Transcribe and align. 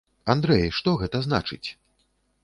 Андрэй, 0.33 0.63
што 0.77 0.93
гэта 1.01 1.21
значыць? 1.25 1.69